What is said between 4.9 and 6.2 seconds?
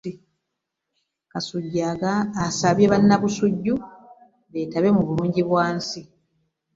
mu bulungibwansi.